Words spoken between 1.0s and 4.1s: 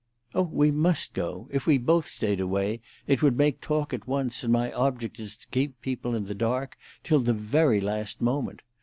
go. If we both stayed away it would make talk at